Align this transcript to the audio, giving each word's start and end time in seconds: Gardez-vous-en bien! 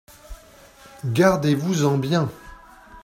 Gardez-vous-en 1.05 1.99
bien! 1.99 2.27